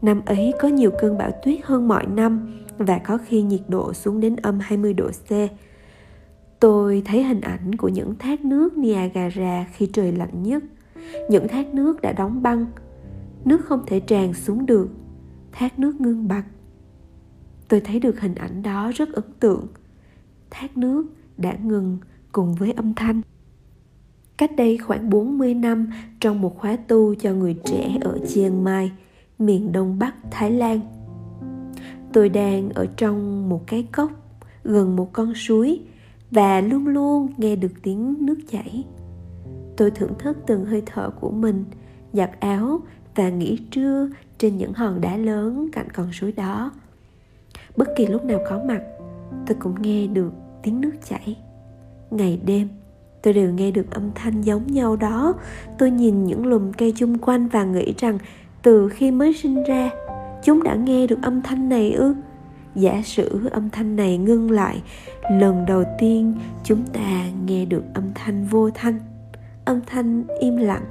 Năm 0.02 0.22
ấy 0.26 0.54
có 0.60 0.68
nhiều 0.68 0.92
cơn 1.02 1.18
bão 1.18 1.32
tuyết 1.46 1.60
hơn 1.64 1.88
mọi 1.88 2.06
năm 2.06 2.60
và 2.78 2.98
có 2.98 3.18
khi 3.26 3.42
nhiệt 3.42 3.62
độ 3.68 3.94
xuống 3.94 4.20
đến 4.20 4.36
âm 4.36 4.60
20 4.60 4.94
độ 4.94 5.10
C. 5.10 5.32
Tôi 6.60 7.02
thấy 7.06 7.24
hình 7.24 7.42
ảnh 7.42 7.76
của 7.76 7.90
những 7.90 8.16
thác 8.20 8.46
nước 8.46 8.78
Niagara 8.78 9.66
khi 9.74 9.90
trời 9.94 10.12
lạnh 10.12 10.44
nhất. 10.44 10.64
những 11.30 11.48
thác 11.48 11.74
nước 11.74 12.02
đã 12.02 12.12
đóng 12.12 12.42
băng 12.42 12.66
nước 13.46 13.66
không 13.66 13.84
thể 13.86 14.00
tràn 14.00 14.34
xuống 14.34 14.66
được 14.66 14.90
thác 15.52 15.80
nước 15.80 16.02
ngưng 16.02 16.28
bặt 16.28 16.44
tôi 17.68 17.82
thấy 17.82 18.00
được 18.00 18.20
hình 18.20 18.36
ảnh 18.36 18.64
đó 18.64 18.92
rất 18.96 19.14
ấn 19.14 19.24
tượng 19.40 19.68
thác 20.50 20.78
nước 20.78 21.06
đã 21.42 21.58
ngừng 21.64 21.98
cùng 22.32 22.56
với 22.56 22.72
âm 22.72 22.94
thanh 22.94 23.22
Cách 24.40 24.56
đây 24.56 24.78
khoảng 24.78 25.10
40 25.10 25.54
năm, 25.54 25.90
trong 26.20 26.42
một 26.42 26.58
khóa 26.58 26.76
tu 26.76 27.16
cho 27.16 27.34
người 27.34 27.56
trẻ 27.66 27.98
ở 28.02 28.20
Chiang 28.28 28.64
Mai, 28.64 28.92
miền 29.40 29.72
Đông 29.72 30.00
Bắc 30.00 30.16
Thái 30.32 30.52
Lan. 30.52 30.80
Tôi 32.14 32.30
đang 32.30 32.70
ở 32.70 32.86
trong 32.98 33.50
một 33.50 33.68
cái 33.68 33.88
cốc 33.92 34.12
gần 34.64 34.96
một 34.96 35.14
con 35.14 35.34
suối 35.34 35.80
và 36.32 36.62
luôn 36.62 36.88
luôn 36.88 37.28
nghe 37.38 37.56
được 37.56 37.72
tiếng 37.84 38.26
nước 38.26 38.38
chảy. 38.50 38.84
Tôi 39.78 39.92
thưởng 39.92 40.14
thức 40.20 40.38
từng 40.48 40.66
hơi 40.66 40.84
thở 40.86 41.10
của 41.10 41.32
mình, 41.32 41.66
giặt 42.14 42.40
áo 42.40 42.80
và 43.16 43.30
nghỉ 43.30 43.58
trưa 43.72 44.10
trên 44.38 44.58
những 44.58 44.74
hòn 44.74 45.02
đá 45.02 45.18
lớn 45.18 45.70
cạnh 45.72 45.88
con 45.90 46.12
suối 46.12 46.32
đó. 46.32 46.72
Bất 47.78 47.88
kỳ 47.98 48.08
lúc 48.08 48.26
nào 48.26 48.40
có 48.50 48.64
mặt, 48.68 48.82
tôi 49.48 49.58
cũng 49.60 49.82
nghe 49.82 50.08
được 50.08 50.32
tiếng 50.64 50.82
nước 50.82 50.92
chảy. 51.10 51.38
Ngày 52.12 52.40
đêm, 52.46 52.68
tôi 53.22 53.34
đều 53.34 53.54
nghe 53.54 53.72
được 53.72 53.92
âm 53.92 54.12
thanh 54.16 54.42
giống 54.42 54.68
nhau 54.68 54.96
đó. 54.96 55.34
Tôi 55.78 55.92
nhìn 55.92 56.24
những 56.24 56.46
lùm 56.48 56.72
cây 56.72 56.94
chung 56.96 57.18
quanh 57.18 57.48
và 57.48 57.64
nghĩ 57.64 57.94
rằng 57.98 58.18
từ 58.62 58.90
khi 58.90 59.12
mới 59.12 59.34
sinh 59.34 59.64
ra 59.64 59.92
chúng 60.44 60.64
đã 60.64 60.76
nghe 60.76 61.08
được 61.08 61.20
âm 61.22 61.42
thanh 61.42 61.70
này 61.70 61.92
ư? 61.92 62.16
Giả 62.76 63.02
sử 63.06 63.50
âm 63.52 63.70
thanh 63.70 63.96
này 63.96 64.18
ngưng 64.18 64.52
lại 64.52 64.82
lần 65.32 65.66
đầu 65.66 65.84
tiên 66.00 66.34
chúng 66.64 66.84
ta 66.94 67.26
nghe 67.46 67.66
được 67.66 67.84
âm 67.94 68.04
thanh 68.16 68.46
vô 68.46 68.70
thanh 68.74 69.00
âm 69.66 69.80
thanh 69.86 70.24
im 70.40 70.58
lặng. 70.58 70.86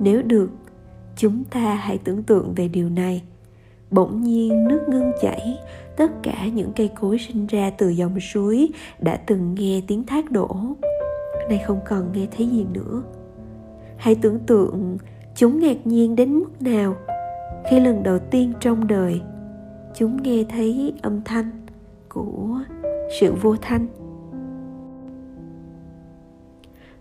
Nếu 0.00 0.22
được 0.22 0.50
chúng 1.16 1.44
ta 1.44 1.74
hãy 1.74 1.98
tưởng 1.98 2.22
tượng 2.22 2.54
về 2.54 2.68
điều 2.68 2.88
này 2.88 3.22
bỗng 3.90 4.22
nhiên 4.22 4.68
nước 4.68 4.80
ngưng 4.88 5.12
chảy. 5.22 5.58
Tất 5.96 6.10
cả 6.22 6.46
những 6.54 6.72
cây 6.76 6.90
cối 7.00 7.18
sinh 7.18 7.46
ra 7.46 7.70
từ 7.78 7.88
dòng 7.88 8.20
suối 8.20 8.68
đã 8.98 9.16
từng 9.16 9.54
nghe 9.54 9.82
tiếng 9.86 10.06
thác 10.06 10.30
đổ. 10.30 10.56
Nay 11.48 11.62
không 11.66 11.80
còn 11.88 12.12
nghe 12.12 12.26
thấy 12.36 12.46
gì 12.48 12.66
nữa. 12.72 13.02
Hãy 13.96 14.14
tưởng 14.14 14.38
tượng 14.38 14.98
chúng 15.34 15.60
ngạc 15.60 15.86
nhiên 15.86 16.16
đến 16.16 16.34
mức 16.34 16.62
nào 16.62 16.96
khi 17.70 17.80
lần 17.80 18.02
đầu 18.02 18.18
tiên 18.18 18.52
trong 18.60 18.86
đời 18.86 19.20
chúng 19.94 20.22
nghe 20.22 20.44
thấy 20.48 20.94
âm 21.02 21.22
thanh 21.24 21.50
của 22.08 22.58
sự 23.20 23.34
vô 23.42 23.56
thanh. 23.62 23.86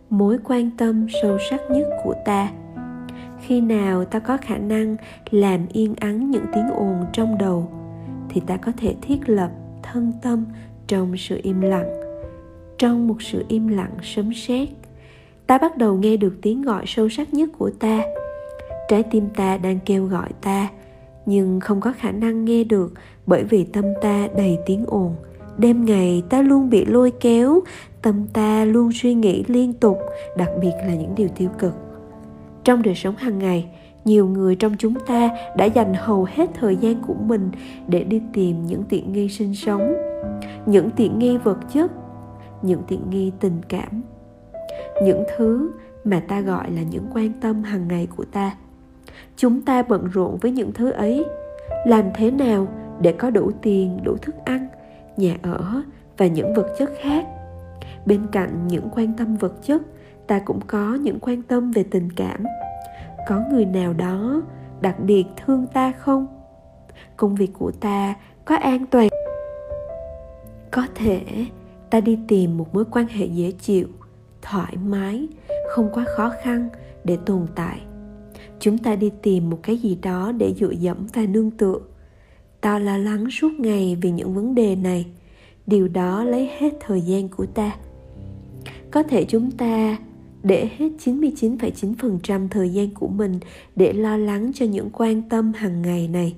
Mối 0.09 0.37
quan 0.43 0.71
tâm 0.77 1.07
sâu 1.21 1.37
sắc 1.49 1.61
nhất 1.71 1.87
của 2.03 2.13
ta 2.25 2.51
khi 3.41 3.61
nào 3.61 4.05
ta 4.05 4.19
có 4.19 4.37
khả 4.41 4.57
năng 4.57 4.95
làm 5.29 5.67
yên 5.73 5.95
ắng 5.99 6.31
những 6.31 6.45
tiếng 6.53 6.69
ồn 6.71 7.05
trong 7.13 7.37
đầu, 7.37 7.71
thì 8.29 8.41
ta 8.47 8.57
có 8.57 8.71
thể 8.77 8.95
thiết 9.01 9.29
lập 9.29 9.51
thân 9.83 10.13
tâm 10.21 10.45
trong 10.87 11.17
sự 11.17 11.39
im 11.43 11.61
lặng. 11.61 11.89
Trong 12.77 13.07
một 13.07 13.21
sự 13.21 13.45
im 13.47 13.67
lặng 13.67 13.91
sấm 14.03 14.33
sét, 14.33 14.69
ta 15.47 15.57
bắt 15.57 15.77
đầu 15.77 15.97
nghe 15.97 16.17
được 16.17 16.33
tiếng 16.41 16.61
gọi 16.61 16.83
sâu 16.87 17.09
sắc 17.09 17.33
nhất 17.33 17.49
của 17.57 17.69
ta. 17.79 18.01
Trái 18.89 19.03
tim 19.03 19.27
ta 19.35 19.57
đang 19.57 19.79
kêu 19.85 20.05
gọi 20.05 20.29
ta, 20.41 20.67
nhưng 21.25 21.59
không 21.59 21.81
có 21.81 21.93
khả 21.97 22.11
năng 22.11 22.45
nghe 22.45 22.63
được 22.63 22.93
bởi 23.25 23.43
vì 23.43 23.63
tâm 23.63 23.85
ta 24.01 24.27
đầy 24.37 24.57
tiếng 24.65 24.85
ồn. 24.87 25.15
Đêm 25.57 25.85
ngày 25.85 26.23
ta 26.29 26.41
luôn 26.41 26.69
bị 26.69 26.85
lôi 26.85 27.11
kéo, 27.11 27.59
tâm 28.01 28.27
ta 28.33 28.65
luôn 28.65 28.91
suy 28.93 29.13
nghĩ 29.13 29.43
liên 29.47 29.73
tục, 29.73 29.97
đặc 30.37 30.49
biệt 30.61 30.73
là 30.87 30.95
những 30.95 31.15
điều 31.15 31.27
tiêu 31.27 31.49
cực 31.59 31.86
trong 32.67 32.83
đời 32.83 32.95
sống 32.95 33.15
hàng 33.15 33.39
ngày, 33.39 33.65
nhiều 34.05 34.27
người 34.27 34.55
trong 34.55 34.75
chúng 34.77 34.93
ta 35.07 35.29
đã 35.57 35.65
dành 35.65 35.93
hầu 35.93 36.27
hết 36.31 36.49
thời 36.53 36.75
gian 36.75 37.01
của 37.07 37.13
mình 37.13 37.51
để 37.87 38.03
đi 38.03 38.21
tìm 38.33 38.65
những 38.65 38.83
tiện 38.89 39.13
nghi 39.13 39.29
sinh 39.29 39.55
sống, 39.55 39.93
những 40.65 40.89
tiện 40.95 41.19
nghi 41.19 41.37
vật 41.37 41.57
chất, 41.73 41.91
những 42.61 42.81
tiện 42.87 43.09
nghi 43.09 43.31
tình 43.39 43.61
cảm, 43.69 44.01
những 45.03 45.23
thứ 45.37 45.71
mà 46.03 46.19
ta 46.27 46.41
gọi 46.41 46.71
là 46.71 46.81
những 46.81 47.05
quan 47.13 47.33
tâm 47.41 47.63
hàng 47.63 47.87
ngày 47.87 48.07
của 48.15 48.25
ta. 48.25 48.57
Chúng 49.37 49.61
ta 49.61 49.83
bận 49.83 50.07
rộn 50.13 50.37
với 50.41 50.51
những 50.51 50.73
thứ 50.73 50.91
ấy. 50.91 51.25
Làm 51.85 52.05
thế 52.15 52.31
nào 52.31 52.67
để 53.01 53.11
có 53.11 53.29
đủ 53.29 53.51
tiền, 53.61 53.99
đủ 54.03 54.15
thức 54.21 54.35
ăn, 54.45 54.67
nhà 55.17 55.37
ở 55.41 55.81
và 56.17 56.27
những 56.27 56.53
vật 56.53 56.67
chất 56.77 56.91
khác? 57.01 57.25
Bên 58.05 58.21
cạnh 58.31 58.67
những 58.67 58.89
quan 58.95 59.13
tâm 59.17 59.35
vật 59.35 59.53
chất 59.63 59.81
ta 60.27 60.39
cũng 60.39 60.59
có 60.67 60.95
những 60.95 61.19
quan 61.19 61.41
tâm 61.41 61.71
về 61.71 61.83
tình 61.83 62.11
cảm. 62.11 62.43
Có 63.27 63.41
người 63.51 63.65
nào 63.65 63.93
đó 63.93 64.41
đặc 64.81 64.99
biệt 64.99 65.25
thương 65.37 65.67
ta 65.73 65.91
không? 65.91 66.27
Công 67.17 67.35
việc 67.35 67.53
của 67.53 67.71
ta 67.71 68.15
có 68.45 68.55
an 68.55 68.85
toàn. 68.85 69.07
Có 70.71 70.87
thể 70.95 71.21
ta 71.89 71.99
đi 71.99 72.19
tìm 72.27 72.57
một 72.57 72.73
mối 72.73 72.85
quan 72.91 73.07
hệ 73.07 73.25
dễ 73.25 73.51
chịu, 73.51 73.87
thoải 74.41 74.77
mái, 74.85 75.27
không 75.69 75.89
quá 75.93 76.05
khó 76.15 76.31
khăn 76.41 76.69
để 77.03 77.17
tồn 77.25 77.47
tại. 77.55 77.81
Chúng 78.59 78.77
ta 78.77 78.95
đi 78.95 79.11
tìm 79.21 79.49
một 79.49 79.59
cái 79.63 79.77
gì 79.77 79.97
đó 80.01 80.31
để 80.31 80.53
dựa 80.53 80.71
dẫm 80.71 81.07
và 81.13 81.21
nương 81.25 81.51
tựa. 81.51 81.79
Ta 82.61 82.79
lo 82.79 82.97
lắng 82.97 83.29
suốt 83.31 83.51
ngày 83.59 83.97
vì 84.01 84.11
những 84.11 84.33
vấn 84.33 84.55
đề 84.55 84.75
này. 84.75 85.05
Điều 85.67 85.87
đó 85.87 86.23
lấy 86.23 86.49
hết 86.57 86.73
thời 86.79 87.01
gian 87.01 87.29
của 87.29 87.45
ta. 87.45 87.75
Có 88.91 89.03
thể 89.03 89.25
chúng 89.25 89.51
ta 89.51 89.97
để 90.47 90.69
hết 90.77 90.89
99,9% 91.05 92.47
thời 92.47 92.69
gian 92.69 92.89
của 92.89 93.07
mình 93.07 93.39
để 93.75 93.93
lo 93.93 94.17
lắng 94.17 94.51
cho 94.55 94.65
những 94.65 94.89
quan 94.93 95.21
tâm 95.29 95.53
hàng 95.53 95.81
ngày 95.81 96.07
này. 96.07 96.35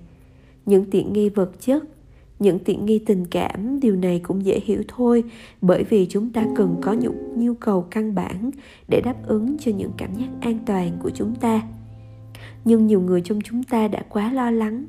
Những 0.65 0.85
tiện 0.91 1.13
nghi 1.13 1.29
vật 1.29 1.51
chất 1.59 1.83
những 2.39 2.59
tiện 2.59 2.85
nghi 2.85 2.99
tình 2.99 3.25
cảm 3.25 3.79
điều 3.79 3.95
này 3.95 4.19
cũng 4.23 4.45
dễ 4.45 4.59
hiểu 4.63 4.83
thôi 4.87 5.23
bởi 5.61 5.83
vì 5.83 6.07
chúng 6.09 6.29
ta 6.29 6.45
cần 6.55 6.75
có 6.81 6.93
những 6.93 7.15
nhu 7.35 7.53
cầu 7.53 7.87
căn 7.91 8.15
bản 8.15 8.51
để 8.87 9.01
đáp 9.01 9.15
ứng 9.27 9.57
cho 9.57 9.71
những 9.71 9.91
cảm 9.97 10.15
giác 10.15 10.27
an 10.41 10.59
toàn 10.65 10.91
của 11.03 11.09
chúng 11.09 11.35
ta. 11.35 11.61
Nhưng 12.65 12.87
nhiều 12.87 13.01
người 13.01 13.21
trong 13.21 13.39
chúng 13.41 13.63
ta 13.63 13.87
đã 13.87 14.03
quá 14.09 14.31
lo 14.31 14.51
lắng 14.51 14.85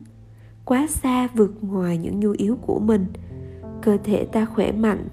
quá 0.64 0.86
xa 0.86 1.28
vượt 1.34 1.64
ngoài 1.64 1.98
những 1.98 2.20
nhu 2.20 2.30
yếu 2.38 2.56
của 2.56 2.78
mình. 2.78 3.06
Cơ 3.82 3.98
thể 4.04 4.24
ta 4.24 4.44
khỏe 4.44 4.72
mạnh 4.72 5.08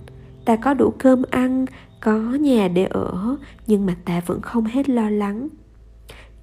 ta 0.45 0.55
có 0.55 0.73
đủ 0.73 0.93
cơm 0.97 1.21
ăn 1.29 1.65
có 2.01 2.19
nhà 2.19 2.67
để 2.67 2.85
ở, 2.85 3.37
nhưng 3.67 3.85
mà 3.85 3.95
ta 4.05 4.21
vẫn 4.25 4.41
không 4.41 4.65
hết 4.65 4.89
lo 4.89 5.09
lắng. 5.09 5.47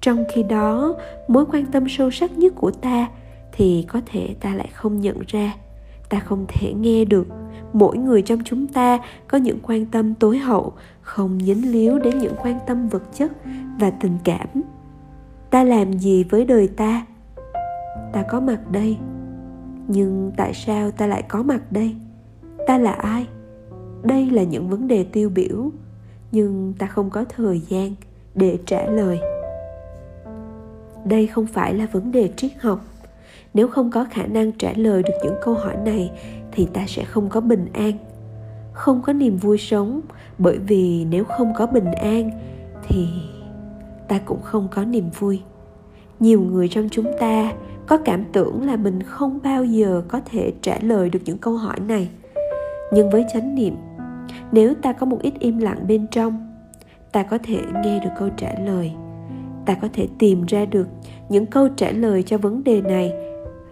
Trong 0.01 0.23
khi 0.33 0.43
đó, 0.43 0.95
mối 1.27 1.45
quan 1.45 1.65
tâm 1.65 1.89
sâu 1.89 2.11
sắc 2.11 2.37
nhất 2.37 2.53
của 2.55 2.71
ta 2.71 3.07
thì 3.51 3.85
có 3.87 4.01
thể 4.05 4.35
ta 4.39 4.55
lại 4.55 4.69
không 4.73 5.01
nhận 5.01 5.17
ra. 5.27 5.53
Ta 6.09 6.19
không 6.19 6.45
thể 6.47 6.73
nghe 6.73 7.05
được. 7.05 7.27
Mỗi 7.73 7.97
người 7.97 8.21
trong 8.21 8.39
chúng 8.45 8.67
ta 8.67 8.99
có 9.27 9.37
những 9.37 9.59
quan 9.63 9.85
tâm 9.85 10.15
tối 10.15 10.37
hậu, 10.37 10.73
không 11.01 11.39
dính 11.39 11.71
líu 11.71 11.99
đến 11.99 12.17
những 12.17 12.35
quan 12.43 12.59
tâm 12.67 12.87
vật 12.87 13.03
chất 13.13 13.31
và 13.79 13.89
tình 13.89 14.17
cảm. 14.23 14.47
Ta 15.49 15.63
làm 15.63 15.93
gì 15.93 16.23
với 16.23 16.45
đời 16.45 16.67
ta? 16.67 17.05
Ta 18.13 18.23
có 18.29 18.39
mặt 18.39 18.71
đây. 18.71 18.97
Nhưng 19.87 20.31
tại 20.37 20.53
sao 20.53 20.91
ta 20.91 21.07
lại 21.07 21.21
có 21.21 21.43
mặt 21.43 21.71
đây? 21.71 21.95
Ta 22.67 22.77
là 22.77 22.91
ai? 22.91 23.27
Đây 24.05 24.29
là 24.29 24.43
những 24.43 24.69
vấn 24.69 24.87
đề 24.87 25.03
tiêu 25.03 25.29
biểu, 25.29 25.71
nhưng 26.31 26.73
ta 26.77 26.87
không 26.87 27.09
có 27.09 27.25
thời 27.35 27.59
gian 27.59 27.95
để 28.35 28.57
trả 28.65 28.85
lời. 28.85 29.19
Đây 31.05 31.27
không 31.27 31.47
phải 31.47 31.73
là 31.73 31.87
vấn 31.91 32.11
đề 32.11 32.29
triết 32.35 32.51
học. 32.59 32.85
Nếu 33.53 33.67
không 33.67 33.91
có 33.91 34.05
khả 34.11 34.25
năng 34.25 34.51
trả 34.51 34.73
lời 34.75 35.03
được 35.03 35.13
những 35.23 35.35
câu 35.43 35.53
hỏi 35.53 35.77
này, 35.85 36.11
thì 36.51 36.67
ta 36.73 36.85
sẽ 36.87 37.03
không 37.03 37.29
có 37.29 37.41
bình 37.41 37.65
an. 37.73 37.91
Không 38.73 39.01
có 39.01 39.13
niềm 39.13 39.37
vui 39.37 39.57
sống, 39.57 40.01
bởi 40.37 40.57
vì 40.57 41.05
nếu 41.09 41.23
không 41.23 41.53
có 41.57 41.67
bình 41.67 41.91
an, 41.91 42.31
thì 42.87 43.07
ta 44.07 44.19
cũng 44.25 44.41
không 44.41 44.67
có 44.75 44.83
niềm 44.83 45.09
vui. 45.19 45.41
Nhiều 46.19 46.41
người 46.41 46.67
trong 46.67 46.87
chúng 46.91 47.11
ta 47.19 47.53
có 47.87 47.97
cảm 47.97 48.25
tưởng 48.33 48.67
là 48.67 48.75
mình 48.75 49.03
không 49.03 49.39
bao 49.43 49.63
giờ 49.63 50.03
có 50.07 50.21
thể 50.31 50.53
trả 50.61 50.79
lời 50.81 51.09
được 51.09 51.19
những 51.25 51.37
câu 51.37 51.57
hỏi 51.57 51.79
này. 51.79 52.09
Nhưng 52.93 53.09
với 53.09 53.25
chánh 53.33 53.55
niệm 53.55 53.75
nếu 54.51 54.73
ta 54.81 54.93
có 54.93 55.05
một 55.05 55.19
ít 55.21 55.33
im 55.39 55.57
lặng 55.57 55.87
bên 55.87 56.07
trong, 56.07 56.55
ta 57.11 57.23
có 57.23 57.37
thể 57.43 57.61
nghe 57.83 57.99
được 57.99 58.09
câu 58.19 58.29
trả 58.37 58.53
lời. 58.65 58.91
Ta 59.65 59.75
có 59.81 59.87
thể 59.93 60.07
tìm 60.19 60.45
ra 60.45 60.65
được 60.65 60.87
những 61.29 61.45
câu 61.45 61.69
trả 61.69 61.91
lời 61.91 62.23
cho 62.23 62.37
vấn 62.37 62.63
đề 62.63 62.81
này 62.81 63.13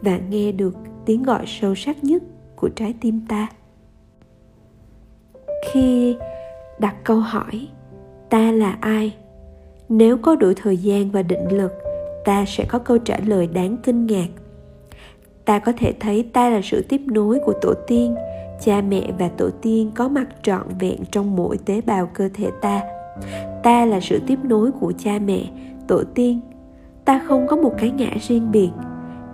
và 0.02 0.20
nghe 0.30 0.52
được 0.52 0.76
tiếng 1.06 1.24
gọi 1.24 1.44
sâu 1.48 1.76
sắc 1.76 2.04
nhất 2.04 2.24
của 2.56 2.70
trái 2.70 2.94
tim 3.02 3.22
ta. 3.30 3.48
Khi 5.72 6.16
đặt 6.80 6.96
câu 7.04 7.20
hỏi, 7.20 7.68
ta 8.30 8.52
là 8.52 8.78
ai? 8.82 9.16
Nếu 9.90 10.18
có 10.18 10.36
đủ 10.36 10.54
thời 10.56 10.78
gian 10.78 11.12
và 11.12 11.22
định 11.22 11.48
lực, 11.52 11.72
ta 12.26 12.46
sẽ 12.48 12.66
có 12.66 12.80
câu 12.80 12.98
trả 12.98 13.18
lời 13.26 13.48
đáng 13.48 13.78
kinh 13.84 14.06
ngạc. 14.06 14.28
Ta 15.46 15.60
có 15.60 15.72
thể 15.78 15.94
thấy 16.00 16.30
ta 16.34 16.50
là 16.50 16.62
sự 16.64 16.86
tiếp 16.90 17.02
nối 17.06 17.40
của 17.46 17.54
tổ 17.62 17.74
tiên 17.88 18.16
cha 18.62 18.82
mẹ 18.82 19.12
và 19.20 19.30
tổ 19.38 19.50
tiên 19.62 19.92
có 19.96 20.10
mặt 20.10 20.28
trọn 20.42 20.68
vẹn 20.80 20.98
trong 21.12 21.36
mỗi 21.36 21.58
tế 21.66 21.82
bào 21.82 22.10
cơ 22.14 22.30
thể 22.34 22.52
ta. 22.62 22.82
Ta 23.64 23.86
là 23.86 24.00
sự 24.00 24.20
tiếp 24.28 24.40
nối 24.44 24.72
của 24.72 24.94
cha 24.98 25.20
mẹ, 25.26 25.44
tổ 25.88 26.04
tiên. 26.16 26.40
Ta 27.06 27.22
không 27.28 27.48
có 27.48 27.56
một 27.56 27.74
cái 27.78 27.92
ngã 27.92 28.10
riêng 28.22 28.52
biệt. 28.52 28.70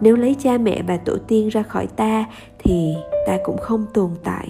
Nếu 0.01 0.15
lấy 0.15 0.35
cha 0.39 0.57
mẹ 0.57 0.81
và 0.87 0.97
tổ 0.97 1.17
tiên 1.27 1.49
ra 1.49 1.63
khỏi 1.63 1.87
ta, 1.87 2.25
thì 2.59 2.93
ta 3.27 3.37
cũng 3.43 3.57
không 3.57 3.85
tồn 3.93 4.09
tại. 4.23 4.47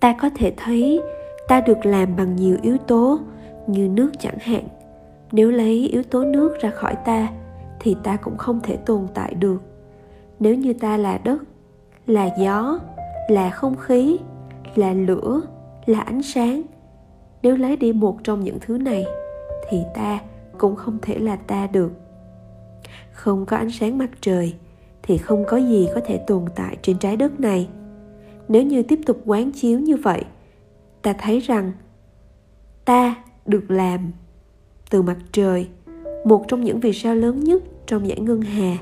Ta 0.00 0.16
có 0.20 0.30
thể 0.34 0.52
thấy, 0.56 1.00
ta 1.48 1.60
được 1.60 1.86
làm 1.86 2.16
bằng 2.16 2.36
nhiều 2.36 2.56
yếu 2.62 2.78
tố, 2.78 3.18
như 3.66 3.88
nước 3.88 4.10
chẳng 4.18 4.38
hạn. 4.40 4.64
Nếu 5.32 5.50
lấy 5.50 5.88
yếu 5.92 6.02
tố 6.02 6.24
nước 6.24 6.60
ra 6.60 6.70
khỏi 6.70 6.94
ta, 7.04 7.28
thì 7.80 7.96
ta 8.02 8.16
cũng 8.16 8.36
không 8.36 8.60
thể 8.60 8.76
tồn 8.76 9.06
tại 9.14 9.34
được 9.34 9.71
nếu 10.42 10.54
như 10.54 10.72
ta 10.72 10.96
là 10.96 11.18
đất, 11.18 11.42
là 12.06 12.30
gió, 12.38 12.78
là 13.28 13.50
không 13.50 13.76
khí, 13.76 14.16
là 14.74 14.92
lửa, 14.92 15.40
là 15.86 16.00
ánh 16.00 16.22
sáng, 16.22 16.62
nếu 17.42 17.56
lấy 17.56 17.76
đi 17.76 17.92
một 17.92 18.18
trong 18.24 18.44
những 18.44 18.58
thứ 18.60 18.78
này, 18.78 19.04
thì 19.68 19.78
ta 19.94 20.20
cũng 20.58 20.76
không 20.76 20.98
thể 21.02 21.18
là 21.18 21.36
ta 21.36 21.66
được. 21.66 21.92
Không 23.12 23.46
có 23.46 23.56
ánh 23.56 23.70
sáng 23.70 23.98
mặt 23.98 24.10
trời, 24.20 24.54
thì 25.02 25.18
không 25.18 25.44
có 25.48 25.56
gì 25.56 25.88
có 25.94 26.00
thể 26.06 26.20
tồn 26.26 26.44
tại 26.54 26.76
trên 26.82 26.98
trái 26.98 27.16
đất 27.16 27.40
này. 27.40 27.68
Nếu 28.48 28.62
như 28.62 28.82
tiếp 28.82 29.00
tục 29.06 29.22
quán 29.24 29.52
chiếu 29.52 29.80
như 29.80 29.96
vậy, 29.96 30.24
ta 31.02 31.12
thấy 31.12 31.40
rằng 31.40 31.72
ta 32.84 33.14
được 33.46 33.70
làm 33.70 34.12
từ 34.90 35.02
mặt 35.02 35.16
trời, 35.32 35.68
một 36.24 36.44
trong 36.48 36.64
những 36.64 36.80
vì 36.80 36.92
sao 36.92 37.14
lớn 37.14 37.44
nhất 37.44 37.62
trong 37.86 38.08
giải 38.08 38.20
ngân 38.20 38.40
hà 38.40 38.76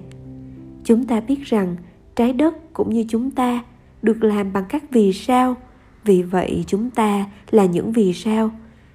chúng 0.90 1.04
ta 1.04 1.20
biết 1.20 1.42
rằng 1.44 1.76
trái 2.16 2.32
đất 2.32 2.72
cũng 2.72 2.94
như 2.94 3.04
chúng 3.08 3.30
ta 3.30 3.64
được 4.02 4.24
làm 4.24 4.52
bằng 4.52 4.64
các 4.68 4.84
vì 4.90 5.12
sao. 5.12 5.56
Vì 6.04 6.22
vậy 6.22 6.64
chúng 6.66 6.90
ta 6.90 7.26
là 7.50 7.64
những 7.64 7.92
vì 7.92 8.12
sao. 8.12 8.50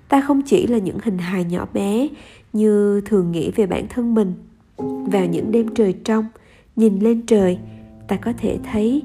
Ta 0.10 0.22
không 0.22 0.42
chỉ 0.42 0.68
là 0.68 0.78
những 0.78 0.98
hình 1.04 1.18
hài 1.18 1.44
nhỏ 1.44 1.68
bé 1.74 2.08
như 2.54 3.02
thường 3.02 3.32
nghĩ 3.32 3.52
về 3.52 3.66
bản 3.66 3.86
thân 3.90 4.16
mình. 4.16 4.34
Vào 5.12 5.25
những 5.25 5.52
đêm 5.52 5.75
trời 5.75 5.94
trong, 6.04 6.25
nhìn 6.75 7.00
lên 7.00 7.25
trời, 7.25 7.60
ta 8.08 8.16
có 8.16 8.34
thể 8.38 8.60
thấy 8.72 9.04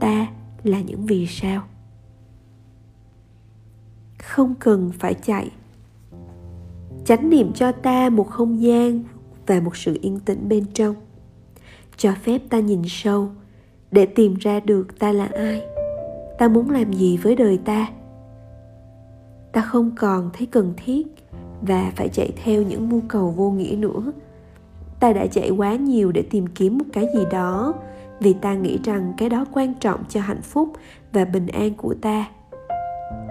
ta 0.00 0.26
là 0.64 0.80
những 0.80 1.06
vì 1.06 1.26
sao. 1.26 1.62
Không 4.18 4.54
cần 4.54 4.92
phải 4.98 5.14
chạy. 5.14 5.50
Chánh 7.04 7.30
niệm 7.30 7.52
cho 7.52 7.72
ta 7.72 8.10
một 8.10 8.30
không 8.30 8.62
gian 8.62 9.02
và 9.46 9.60
một 9.60 9.76
sự 9.76 9.98
yên 10.02 10.20
tĩnh 10.20 10.48
bên 10.48 10.64
trong 10.74 10.94
cho 11.96 12.12
phép 12.22 12.38
ta 12.50 12.58
nhìn 12.58 12.82
sâu. 12.86 13.28
Để 13.90 14.06
tìm 14.06 14.34
ra 14.34 14.60
được 14.60 14.98
ta 14.98 15.12
là 15.12 15.28
ai? 15.34 15.62
Ta 16.38 16.48
muốn 16.48 16.70
làm 16.70 16.92
gì 16.92 17.16
với 17.16 17.36
đời 17.36 17.58
ta? 17.64 17.86
Ta 19.52 19.60
không 19.60 19.90
còn 19.96 20.30
thấy 20.32 20.46
cần 20.46 20.74
thiết 20.84 21.06
và 21.62 21.92
phải 21.96 22.08
chạy 22.08 22.32
theo 22.44 22.62
những 22.62 22.88
mưu 22.88 23.02
cầu 23.08 23.30
vô 23.30 23.50
nghĩa 23.50 23.76
nữa. 23.76 24.12
Ta 25.00 25.12
đã 25.12 25.26
chạy 25.26 25.50
quá 25.50 25.74
nhiều 25.74 26.12
để 26.12 26.22
tìm 26.30 26.46
kiếm 26.46 26.78
một 26.78 26.84
cái 26.92 27.06
gì 27.14 27.24
đó, 27.30 27.74
vì 28.20 28.32
ta 28.32 28.54
nghĩ 28.54 28.78
rằng 28.84 29.12
cái 29.18 29.28
đó 29.28 29.46
quan 29.52 29.74
trọng 29.74 30.04
cho 30.08 30.20
hạnh 30.20 30.42
phúc 30.42 30.68
và 31.12 31.24
bình 31.24 31.46
an 31.46 31.74
của 31.74 31.94
ta. 32.02 32.28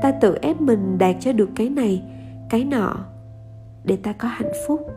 Ta 0.01 0.11
tự 0.11 0.37
ép 0.41 0.61
mình 0.61 0.97
đạt 0.97 1.15
cho 1.19 1.33
được 1.33 1.49
cái 1.55 1.69
này, 1.69 2.03
cái 2.49 2.63
nọ, 2.63 3.05
để 3.83 3.95
ta 3.95 4.13
có 4.13 4.27
hạnh 4.27 4.51
phúc. 4.67 4.91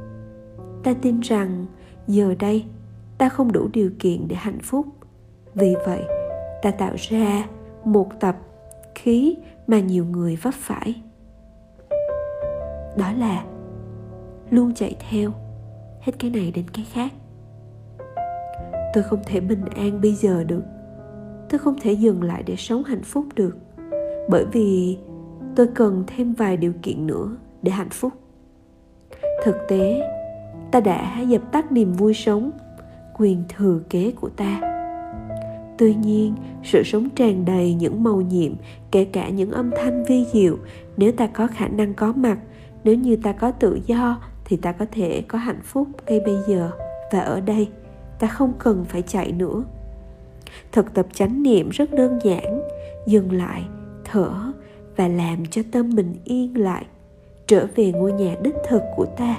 Ta 0.84 0.94
tin 1.02 1.20
rằng 1.20 1.66
giờ 2.06 2.34
đây 2.38 2.64
ta 3.18 3.28
không 3.28 3.52
đủ 3.52 3.68
điều 3.72 3.90
kiện 3.98 4.28
để 4.28 4.36
hạnh 4.36 4.58
phúc. 4.62 4.86
Vì 5.54 5.74
vậy, 5.86 6.02
ta 6.62 6.70
tạo 6.70 6.94
ra 6.96 7.46
một 7.84 8.20
tập 8.20 8.36
khí 8.94 9.36
mà 9.66 9.80
nhiều 9.80 10.04
người 10.04 10.36
vấp 10.36 10.54
phải. 10.54 11.02
Đó 12.96 13.12
là 13.18 13.44
luôn 14.50 14.74
chạy 14.74 14.96
theo 15.10 15.30
hết 16.00 16.12
cái 16.18 16.30
này 16.30 16.52
đến 16.54 16.64
cái 16.74 16.86
khác. 16.92 17.12
Tôi 18.94 19.02
không 19.02 19.22
thể 19.26 19.40
bình 19.40 19.64
an 19.76 20.00
bây 20.00 20.12
giờ 20.14 20.44
được. 20.44 20.62
Tôi 21.50 21.58
không 21.58 21.76
thể 21.80 21.92
dừng 21.92 22.22
lại 22.22 22.42
để 22.42 22.56
sống 22.56 22.84
hạnh 22.84 23.02
phúc 23.02 23.24
được. 23.34 23.56
Bởi 24.30 24.44
vì 24.52 24.98
tôi 25.56 25.68
cần 25.74 26.04
thêm 26.06 26.32
vài 26.32 26.56
điều 26.56 26.72
kiện 26.82 27.06
nữa 27.06 27.36
để 27.62 27.72
hạnh 27.72 27.90
phúc. 27.90 28.12
Thực 29.44 29.56
tế, 29.68 30.10
ta 30.70 30.80
đã 30.80 31.20
dập 31.20 31.42
tắt 31.52 31.72
niềm 31.72 31.92
vui 31.92 32.14
sống 32.14 32.50
quyền 33.18 33.44
thừa 33.48 33.80
kế 33.90 34.12
của 34.20 34.28
ta. 34.28 34.60
Tuy 35.78 35.94
nhiên, 35.94 36.34
sự 36.64 36.82
sống 36.84 37.08
tràn 37.10 37.44
đầy 37.44 37.74
những 37.74 38.02
màu 38.02 38.20
nhiệm, 38.20 38.52
kể 38.90 39.04
cả 39.04 39.28
những 39.28 39.50
âm 39.50 39.70
thanh 39.76 40.04
vi 40.04 40.26
diệu, 40.32 40.56
nếu 40.96 41.12
ta 41.12 41.26
có 41.26 41.46
khả 41.46 41.68
năng 41.68 41.94
có 41.94 42.12
mặt, 42.12 42.38
nếu 42.84 42.94
như 42.94 43.16
ta 43.16 43.32
có 43.32 43.50
tự 43.50 43.80
do, 43.86 44.20
thì 44.44 44.56
ta 44.56 44.72
có 44.72 44.86
thể 44.92 45.22
có 45.28 45.38
hạnh 45.38 45.60
phúc 45.62 45.88
ngay 46.06 46.20
bây 46.20 46.36
giờ. 46.48 46.70
Và 47.12 47.20
ở 47.20 47.40
đây, 47.40 47.68
ta 48.18 48.26
không 48.26 48.52
cần 48.58 48.84
phải 48.88 49.02
chạy 49.02 49.32
nữa. 49.32 49.64
Thực 50.72 50.94
tập 50.94 51.06
chánh 51.12 51.42
niệm 51.42 51.68
rất 51.68 51.92
đơn 51.92 52.18
giản, 52.24 52.60
dừng 53.06 53.32
lại, 53.32 53.64
thở 54.04 54.32
và 54.96 55.08
làm 55.08 55.46
cho 55.46 55.62
tâm 55.72 55.90
mình 55.94 56.14
yên 56.24 56.58
lại, 56.58 56.86
trở 57.46 57.66
về 57.74 57.92
ngôi 57.92 58.12
nhà 58.12 58.36
đích 58.42 58.54
thực 58.68 58.82
của 58.96 59.06
ta, 59.06 59.36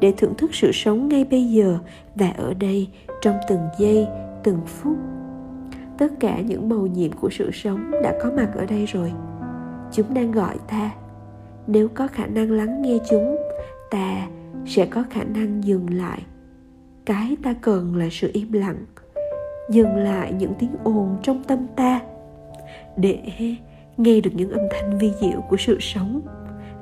để 0.00 0.12
thưởng 0.16 0.34
thức 0.38 0.54
sự 0.54 0.72
sống 0.72 1.08
ngay 1.08 1.24
bây 1.24 1.44
giờ 1.44 1.78
và 2.14 2.30
ở 2.30 2.54
đây 2.54 2.88
trong 3.22 3.36
từng 3.48 3.60
giây, 3.78 4.06
từng 4.42 4.60
phút. 4.66 4.96
Tất 5.98 6.08
cả 6.20 6.40
những 6.40 6.68
màu 6.68 6.86
nhiệm 6.86 7.12
của 7.12 7.30
sự 7.30 7.50
sống 7.52 7.90
đã 8.02 8.14
có 8.22 8.30
mặt 8.36 8.48
ở 8.54 8.66
đây 8.66 8.86
rồi. 8.86 9.12
Chúng 9.92 10.14
đang 10.14 10.32
gọi 10.32 10.56
ta. 10.68 10.90
Nếu 11.66 11.88
có 11.88 12.06
khả 12.06 12.26
năng 12.26 12.50
lắng 12.50 12.82
nghe 12.82 12.98
chúng, 13.10 13.36
ta 13.90 14.28
sẽ 14.66 14.86
có 14.86 15.04
khả 15.10 15.24
năng 15.24 15.64
dừng 15.64 15.86
lại. 15.90 16.22
Cái 17.04 17.36
ta 17.42 17.54
cần 17.60 17.96
là 17.96 18.06
sự 18.10 18.30
im 18.32 18.52
lặng, 18.52 18.84
dừng 19.70 19.96
lại 19.96 20.32
những 20.32 20.52
tiếng 20.58 20.76
ồn 20.84 21.16
trong 21.22 21.44
tâm 21.44 21.66
ta. 21.76 22.00
Để 22.96 23.18
nghe 23.96 24.20
được 24.20 24.30
những 24.34 24.50
âm 24.50 24.62
thanh 24.70 24.98
vi 24.98 25.12
diệu 25.20 25.40
của 25.40 25.56
sự 25.56 25.78
sống, 25.80 26.20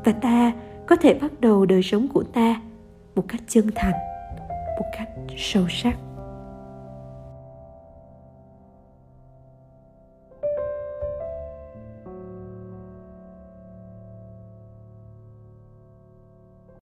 và 0.05 0.13
ta 0.13 0.53
có 0.87 0.97
thể 0.97 1.15
bắt 1.15 1.41
đầu 1.41 1.67
đời 1.67 1.83
sống 1.83 2.09
của 2.09 2.23
ta 2.23 2.61
một 3.15 3.25
cách 3.29 3.41
chân 3.49 3.71
thành, 3.75 3.95
một 4.79 4.87
cách 4.99 5.09
sâu 5.37 5.65
sắc. 5.69 5.97